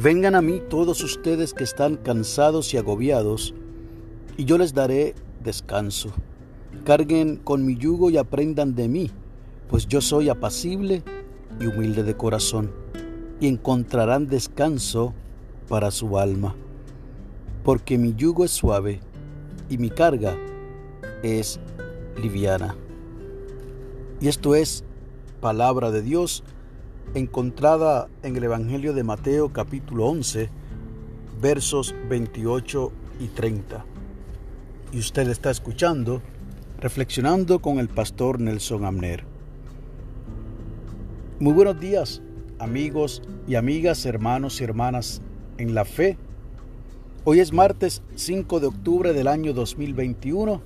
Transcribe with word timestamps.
Vengan 0.00 0.36
a 0.36 0.42
mí 0.42 0.62
todos 0.70 1.02
ustedes 1.02 1.52
que 1.52 1.64
están 1.64 1.96
cansados 1.96 2.72
y 2.72 2.76
agobiados, 2.76 3.52
y 4.36 4.44
yo 4.44 4.56
les 4.56 4.72
daré 4.72 5.16
descanso. 5.42 6.10
Carguen 6.84 7.34
con 7.34 7.66
mi 7.66 7.76
yugo 7.76 8.08
y 8.08 8.16
aprendan 8.16 8.76
de 8.76 8.86
mí, 8.86 9.10
pues 9.68 9.88
yo 9.88 10.00
soy 10.00 10.28
apacible 10.28 11.02
y 11.58 11.66
humilde 11.66 12.04
de 12.04 12.16
corazón, 12.16 12.70
y 13.40 13.48
encontrarán 13.48 14.28
descanso 14.28 15.14
para 15.68 15.90
su 15.90 16.16
alma, 16.16 16.54
porque 17.64 17.98
mi 17.98 18.14
yugo 18.14 18.44
es 18.44 18.52
suave 18.52 19.00
y 19.68 19.78
mi 19.78 19.90
carga 19.90 20.38
es 21.24 21.58
liviana. 22.22 22.76
Y 24.20 24.28
esto 24.28 24.54
es 24.54 24.84
palabra 25.40 25.90
de 25.90 26.02
Dios 26.02 26.44
encontrada 27.14 28.08
en 28.22 28.36
el 28.36 28.44
Evangelio 28.44 28.92
de 28.92 29.02
Mateo 29.02 29.52
capítulo 29.52 30.06
11, 30.06 30.50
versos 31.40 31.94
28 32.08 32.92
y 33.20 33.28
30. 33.28 33.84
Y 34.92 34.98
usted 34.98 35.28
está 35.28 35.50
escuchando, 35.50 36.22
reflexionando 36.80 37.60
con 37.60 37.78
el 37.78 37.88
pastor 37.88 38.40
Nelson 38.40 38.84
Amner. 38.84 39.24
Muy 41.40 41.52
buenos 41.52 41.80
días, 41.80 42.20
amigos 42.58 43.22
y 43.46 43.54
amigas, 43.54 44.04
hermanos 44.06 44.60
y 44.60 44.64
hermanas 44.64 45.22
en 45.56 45.74
la 45.74 45.84
fe. 45.84 46.18
Hoy 47.24 47.40
es 47.40 47.52
martes 47.52 48.02
5 48.16 48.60
de 48.60 48.66
octubre 48.66 49.12
del 49.12 49.28
año 49.28 49.52
2021 49.52 50.60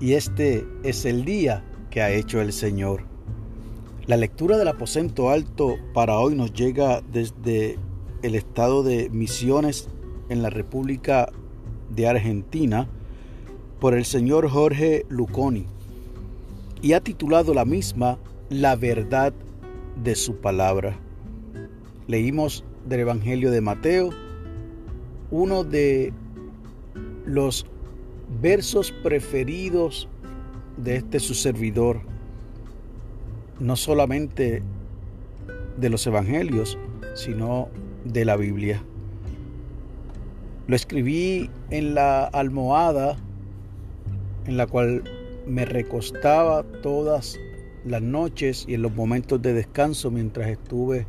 y 0.00 0.12
este 0.12 0.66
es 0.82 1.04
el 1.04 1.24
día 1.24 1.64
que 1.90 2.02
ha 2.02 2.10
hecho 2.10 2.40
el 2.40 2.52
Señor. 2.52 3.15
La 4.06 4.16
lectura 4.16 4.56
del 4.56 4.68
aposento 4.68 5.30
alto 5.30 5.78
para 5.92 6.20
hoy 6.20 6.36
nos 6.36 6.52
llega 6.52 7.00
desde 7.00 7.76
el 8.22 8.36
estado 8.36 8.84
de 8.84 9.10
Misiones 9.10 9.88
en 10.28 10.42
la 10.42 10.50
República 10.50 11.32
de 11.90 12.06
Argentina 12.06 12.88
por 13.80 13.94
el 13.94 14.04
señor 14.04 14.48
Jorge 14.48 15.04
Luconi 15.08 15.66
y 16.82 16.92
ha 16.92 17.00
titulado 17.00 17.52
la 17.52 17.64
misma 17.64 18.20
La 18.48 18.76
verdad 18.76 19.34
de 20.00 20.14
su 20.14 20.36
palabra. 20.36 20.96
Leímos 22.06 22.62
del 22.84 23.00
Evangelio 23.00 23.50
de 23.50 23.60
Mateo 23.60 24.10
uno 25.32 25.64
de 25.64 26.12
los 27.24 27.66
versos 28.40 28.92
preferidos 28.92 30.08
de 30.76 30.94
este 30.94 31.18
su 31.18 31.34
servidor, 31.34 32.02
no 33.60 33.76
solamente 33.76 34.62
de 35.76 35.90
los 35.90 36.06
evangelios, 36.06 36.78
sino 37.14 37.68
de 38.04 38.24
la 38.24 38.36
Biblia. 38.36 38.82
Lo 40.66 40.74
escribí 40.74 41.50
en 41.70 41.94
la 41.94 42.24
almohada 42.24 43.16
en 44.46 44.56
la 44.56 44.66
cual 44.66 45.04
me 45.46 45.64
recostaba 45.64 46.62
todas 46.64 47.38
las 47.84 48.02
noches 48.02 48.64
y 48.68 48.74
en 48.74 48.82
los 48.82 48.94
momentos 48.94 49.40
de 49.42 49.52
descanso 49.52 50.10
mientras 50.10 50.48
estuve 50.48 51.06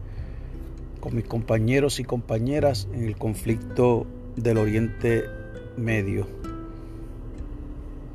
con 0.99 1.15
mis 1.15 1.25
compañeros 1.25 1.99
y 1.99 2.03
compañeras 2.03 2.87
en 2.93 3.05
el 3.05 3.17
conflicto 3.17 4.05
del 4.35 4.57
Oriente 4.57 5.25
Medio. 5.75 6.27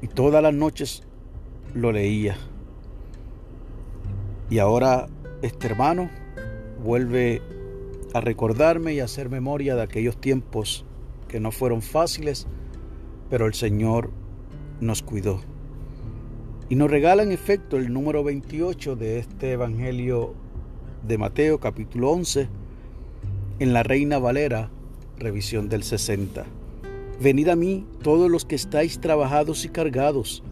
Y 0.01 0.09
todas 0.09 0.43
las 0.43 0.55
noches 0.55 1.03
lo 1.75 1.93
leía. 1.93 2.37
Y 4.51 4.59
ahora 4.59 5.09
este 5.43 5.67
hermano 5.67 6.11
vuelve 6.83 7.43
a 8.15 8.21
recordarme 8.21 8.95
y 8.95 9.01
a 9.01 9.05
hacer 9.05 9.31
memoria 9.31 9.75
de 9.75 9.83
aquellos 9.83 10.21
tiempos 10.21 10.85
que 11.29 11.41
no 11.41 11.51
fueron 11.51 11.83
fáciles, 11.83 12.47
pero 13.31 13.47
el 13.47 13.55
Señor 13.55 14.11
nos 14.81 15.03
cuidó. 15.03 15.41
Y 16.69 16.75
nos 16.75 16.91
regala 16.91 17.23
en 17.23 17.33
efecto 17.33 17.77
el 17.77 17.93
número 17.93 18.25
28 18.25 18.97
de 18.97 19.19
este 19.19 19.53
Evangelio 19.53 20.35
de 21.07 21.19
Mateo 21.19 21.59
capítulo 21.59 22.11
11 22.11 22.49
en 23.59 23.73
la 23.73 23.83
Reina 23.83 24.19
Valera, 24.19 24.71
revisión 25.19 25.69
del 25.69 25.83
60. 25.83 26.45
Venid 27.21 27.49
a 27.49 27.57
mí 27.57 27.87
todos 28.03 28.31
los 28.31 28.45
que 28.45 28.55
estáis 28.55 29.01
trabajados 29.01 29.65
y 29.65 29.69
cargados, 29.69 30.43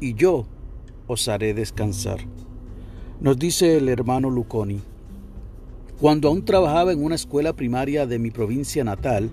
y 0.00 0.14
yo 0.14 0.46
os 1.06 1.28
haré 1.28 1.54
descansar. 1.54 2.20
Nos 3.18 3.38
dice 3.38 3.78
el 3.78 3.88
hermano 3.88 4.28
Luconi, 4.28 4.82
cuando 5.98 6.28
aún 6.28 6.44
trabajaba 6.44 6.92
en 6.92 7.02
una 7.02 7.14
escuela 7.14 7.54
primaria 7.54 8.06
de 8.06 8.18
mi 8.18 8.30
provincia 8.30 8.84
natal, 8.84 9.30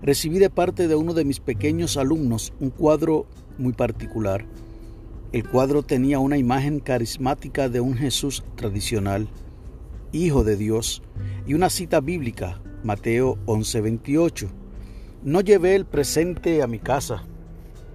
recibí 0.00 0.38
de 0.38 0.50
parte 0.50 0.86
de 0.86 0.94
uno 0.94 1.14
de 1.14 1.24
mis 1.24 1.40
pequeños 1.40 1.96
alumnos 1.96 2.52
un 2.60 2.70
cuadro 2.70 3.26
muy 3.58 3.72
particular. 3.72 4.46
El 5.32 5.48
cuadro 5.48 5.82
tenía 5.82 6.20
una 6.20 6.38
imagen 6.38 6.78
carismática 6.78 7.68
de 7.68 7.80
un 7.80 7.96
Jesús 7.96 8.44
tradicional, 8.54 9.26
Hijo 10.12 10.44
de 10.44 10.54
Dios, 10.54 11.02
y 11.44 11.54
una 11.54 11.70
cita 11.70 12.00
bíblica, 12.00 12.62
Mateo 12.84 13.36
11:28. 13.46 14.48
No 15.24 15.40
llevé 15.40 15.74
el 15.74 15.86
presente 15.86 16.62
a 16.62 16.68
mi 16.68 16.78
casa, 16.78 17.24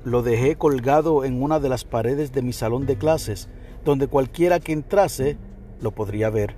lo 0.04 0.22
dejé 0.22 0.58
colgado 0.58 1.24
en 1.24 1.42
una 1.42 1.62
de 1.62 1.70
las 1.70 1.86
paredes 1.86 2.34
de 2.34 2.42
mi 2.42 2.52
salón 2.52 2.86
de 2.86 2.98
clases, 2.98 3.48
donde 3.86 4.08
cualquiera 4.08 4.60
que 4.60 4.74
entrase 4.74 5.38
lo 5.82 5.92
podría 5.92 6.30
ver. 6.30 6.56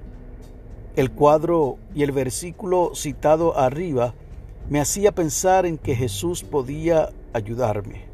El 0.96 1.12
cuadro 1.12 1.78
y 1.96 2.04
el 2.04 2.12
versículo 2.12 2.92
citado 2.96 3.58
arriba 3.58 4.14
me 4.70 4.80
hacía 4.80 5.14
pensar 5.14 5.66
en 5.66 5.78
que 5.78 5.96
Jesús 5.96 6.44
podía 6.44 7.10
ayudarme. 7.34 8.06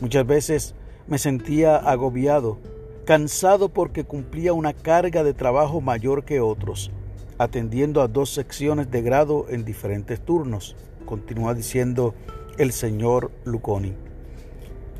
Muchas 0.00 0.26
veces 0.26 0.74
me 1.08 1.18
sentía 1.18 1.76
agobiado, 1.76 2.58
cansado 3.04 3.68
porque 3.68 4.04
cumplía 4.04 4.52
una 4.52 4.72
carga 4.72 5.24
de 5.24 5.34
trabajo 5.34 5.80
mayor 5.80 6.24
que 6.24 6.40
otros, 6.40 6.90
atendiendo 7.38 8.02
a 8.02 8.08
dos 8.08 8.30
secciones 8.30 8.90
de 8.90 9.02
grado 9.02 9.46
en 9.48 9.64
diferentes 9.64 10.20
turnos, 10.20 10.76
continúa 11.06 11.54
diciendo 11.54 12.14
el 12.58 12.72
señor 12.72 13.30
Luconi. 13.44 13.94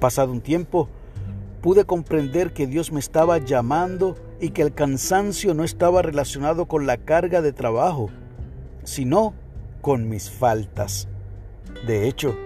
Pasado 0.01 0.33
un 0.33 0.41
tiempo, 0.41 0.89
pude 1.66 1.84
comprender 1.84 2.53
que 2.53 2.69
Dios 2.69 2.93
me 2.93 3.00
estaba 3.00 3.38
llamando 3.38 4.15
y 4.41 4.50
que 4.50 4.62
el 4.62 4.72
cansancio 4.72 5.53
no 5.53 5.65
estaba 5.65 6.00
relacionado 6.00 6.66
con 6.66 6.87
la 6.87 6.97
carga 6.97 7.43
de 7.43 7.53
trabajo, 7.53 8.09
sino 8.84 9.34
con 9.81 10.09
mis 10.09 10.31
faltas. 10.31 11.09
De 11.84 12.06
hecho, 12.06 12.37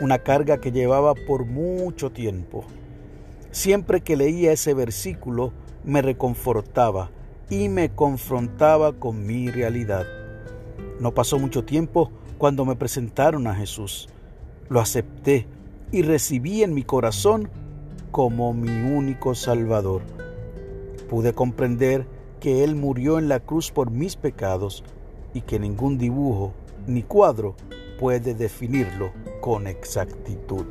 una 0.00 0.20
carga 0.20 0.60
que 0.60 0.70
llevaba 0.70 1.14
por 1.26 1.44
mucho 1.44 2.12
tiempo. 2.12 2.66
Siempre 3.50 4.00
que 4.00 4.16
leía 4.16 4.52
ese 4.52 4.74
versículo 4.74 5.52
me 5.82 6.00
reconfortaba 6.00 7.10
y 7.50 7.68
me 7.68 7.88
confrontaba 7.88 8.92
con 8.92 9.26
mi 9.26 9.50
realidad. 9.50 10.06
No 11.00 11.12
pasó 11.14 11.40
mucho 11.40 11.64
tiempo 11.64 12.12
cuando 12.38 12.64
me 12.64 12.76
presentaron 12.76 13.48
a 13.48 13.56
Jesús. 13.56 14.08
Lo 14.68 14.78
acepté 14.78 15.48
y 15.90 16.02
recibí 16.02 16.62
en 16.62 16.74
mi 16.74 16.84
corazón 16.84 17.50
como 18.10 18.52
mi 18.52 18.70
único 18.70 19.34
Salvador. 19.34 20.02
Pude 21.08 21.32
comprender 21.32 22.06
que 22.40 22.64
Él 22.64 22.74
murió 22.74 23.18
en 23.18 23.28
la 23.28 23.40
cruz 23.40 23.70
por 23.70 23.90
mis 23.90 24.16
pecados 24.16 24.84
y 25.34 25.42
que 25.42 25.58
ningún 25.58 25.98
dibujo 25.98 26.52
ni 26.86 27.02
cuadro 27.02 27.54
puede 27.98 28.34
definirlo 28.34 29.10
con 29.40 29.66
exactitud. 29.66 30.64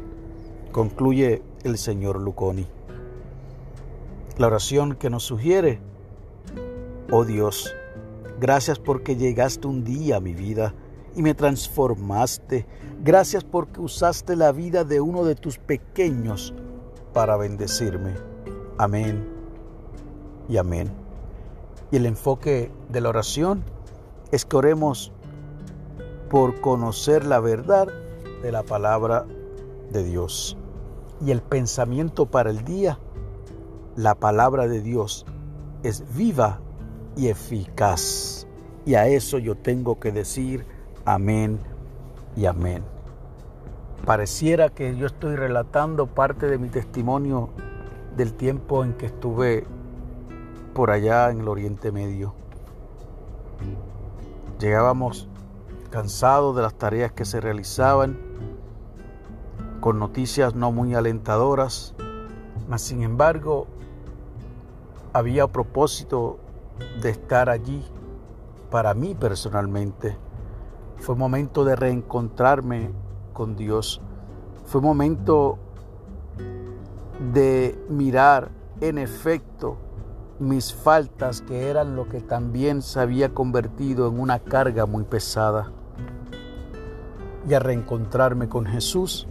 Concluye 0.72 1.42
el 1.64 1.78
señor 1.78 2.20
Luconi. 2.20 2.68
La 4.38 4.48
oración 4.48 4.96
que 4.96 5.10
nos 5.10 5.24
sugiere, 5.24 5.80
oh 7.12 7.26
Dios, 7.26 7.74
gracias 8.40 8.80
porque 8.80 9.16
llegaste 9.16 9.68
un 9.68 9.84
día 9.84 10.18
a 10.18 10.20
mi 10.20 10.34
vida 10.34 10.74
y 11.16 11.24
me 11.24 11.34
transformaste. 11.34 12.68
Gracias 13.04 13.44
porque 13.44 13.82
usaste 13.82 14.36
la 14.36 14.52
vida 14.52 14.84
de 14.84 15.02
uno 15.02 15.24
de 15.26 15.36
tus 15.36 15.58
pequeños 15.58 16.54
para 17.18 17.36
bendecirme. 17.36 18.14
Amén 18.78 19.28
y 20.48 20.58
amén. 20.58 20.92
Y 21.90 21.96
el 21.96 22.06
enfoque 22.06 22.72
de 22.90 23.02
la 23.02 23.10
oración 23.10 23.64
es 24.32 24.46
que 24.46 24.56
oremos 24.56 25.12
por 26.30 26.62
conocer 26.62 27.26
la 27.26 27.40
verdad 27.40 27.88
de 28.44 28.52
la 28.52 28.62
palabra 28.62 29.26
de 29.90 30.04
Dios. 30.04 30.58
Y 31.20 31.32
el 31.32 31.42
pensamiento 31.42 32.28
para 32.28 32.52
el 32.52 32.64
día, 32.64 33.00
la 33.96 34.14
palabra 34.14 34.68
de 34.68 34.82
Dios 34.82 35.26
es 35.82 36.04
viva 36.16 36.60
y 37.16 37.30
eficaz. 37.30 38.46
Y 38.86 38.94
a 38.94 39.08
eso 39.08 39.40
yo 39.40 39.56
tengo 39.56 40.00
que 40.00 40.12
decir 40.12 40.68
amén 41.04 41.58
y 42.36 42.46
amén. 42.46 42.97
Pareciera 44.08 44.70
que 44.70 44.96
yo 44.96 45.06
estoy 45.06 45.36
relatando 45.36 46.08
parte 46.08 46.48
de 46.48 46.58
mi 46.58 46.70
testimonio 46.70 47.50
del 48.16 48.36
tiempo 48.36 48.86
en 48.86 48.94
que 48.94 49.08
estuve 49.08 49.68
por 50.74 50.92
allá 50.92 51.30
en 51.30 51.42
el 51.42 51.50
Oriente 51.50 51.92
Medio. 51.92 52.34
Llegábamos 54.62 55.28
cansado 55.90 56.54
de 56.54 56.62
las 56.62 56.74
tareas 56.76 57.12
que 57.12 57.26
se 57.26 57.42
realizaban, 57.42 58.18
con 59.82 60.00
noticias 60.00 60.56
no 60.56 60.72
muy 60.72 60.96
alentadoras, 60.96 61.94
mas 62.70 62.84
sin 62.84 63.04
embargo 63.04 63.68
había 65.12 65.48
propósito 65.48 66.40
de 67.02 67.10
estar 67.10 67.50
allí 67.50 67.84
para 68.72 68.94
mí 68.94 69.16
personalmente. 69.16 70.16
Fue 70.96 71.14
momento 71.18 71.66
de 71.66 71.76
reencontrarme 71.76 72.92
con 73.38 73.56
Dios. 73.56 74.02
Fue 74.66 74.82
momento 74.82 75.60
de 77.32 77.80
mirar 77.88 78.50
en 78.82 78.98
efecto 78.98 79.78
mis 80.40 80.74
faltas 80.74 81.44
que 81.44 81.70
eran 81.70 81.96
lo 81.96 82.10
que 82.10 82.20
también 82.20 82.82
se 82.82 83.00
había 83.00 83.36
convertido 83.36 84.08
en 84.08 84.20
una 84.20 84.40
carga 84.40 84.88
muy 84.88 85.04
pesada. 85.04 85.72
Y 87.48 87.54
a 87.54 87.60
reencontrarme 87.60 88.50
con 88.50 88.66
Jesús, 88.66 89.28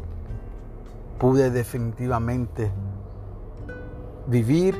pude 1.18 1.50
definitivamente 1.50 2.70
vivir 4.28 4.76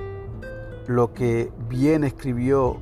lo 0.86 1.14
que 1.14 1.52
bien 1.68 2.04
escribió 2.04 2.76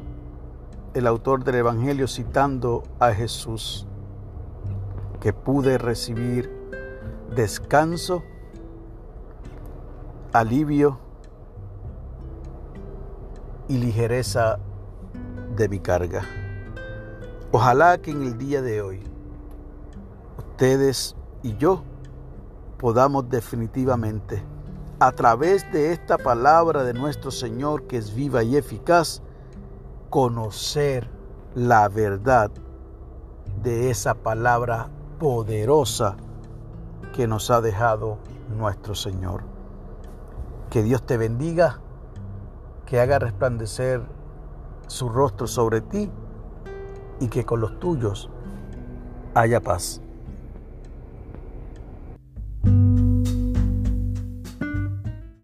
el 0.92 1.06
autor 1.06 1.42
del 1.42 1.54
Evangelio 1.54 2.06
citando 2.06 2.82
a 3.00 3.12
Jesús, 3.12 3.86
que 5.24 5.32
pude 5.32 5.78
recibir 5.78 6.50
descanso, 7.34 8.22
alivio 10.34 10.98
y 13.66 13.78
ligereza 13.78 14.58
de 15.56 15.70
mi 15.70 15.80
carga. 15.80 16.26
Ojalá 17.52 17.96
que 17.96 18.10
en 18.10 18.20
el 18.20 18.36
día 18.36 18.60
de 18.60 18.82
hoy 18.82 19.02
ustedes 20.36 21.16
y 21.42 21.56
yo 21.56 21.82
podamos 22.76 23.26
definitivamente, 23.30 24.42
a 25.00 25.10
través 25.12 25.64
de 25.72 25.92
esta 25.92 26.18
palabra 26.18 26.84
de 26.84 26.92
nuestro 26.92 27.30
Señor 27.30 27.84
que 27.84 27.96
es 27.96 28.14
viva 28.14 28.42
y 28.42 28.58
eficaz, 28.58 29.22
conocer 30.10 31.08
la 31.54 31.88
verdad 31.88 32.50
de 33.62 33.88
esa 33.88 34.12
palabra 34.12 34.90
poderosa 35.18 36.16
que 37.14 37.26
nos 37.26 37.50
ha 37.50 37.60
dejado 37.60 38.18
nuestro 38.56 38.94
Señor. 38.94 39.42
Que 40.70 40.82
Dios 40.82 41.04
te 41.04 41.16
bendiga, 41.16 41.80
que 42.86 43.00
haga 43.00 43.18
resplandecer 43.18 44.02
su 44.86 45.08
rostro 45.08 45.46
sobre 45.46 45.80
ti 45.80 46.10
y 47.20 47.28
que 47.28 47.44
con 47.44 47.60
los 47.60 47.78
tuyos 47.78 48.30
haya 49.34 49.60
paz. 49.60 50.03